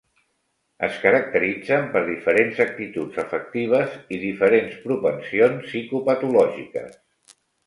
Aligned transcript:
Es 0.85 0.95
caracteritzen 1.01 1.85
per 1.95 2.01
diferents 2.07 2.61
actituds 2.65 3.19
afectives 3.25 3.93
i 4.17 4.19
diferents 4.25 4.81
propensions 4.87 5.69
psicopatològiques. 5.69 6.99